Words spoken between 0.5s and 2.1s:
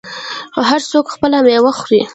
هر څوک خپله میوه خوري.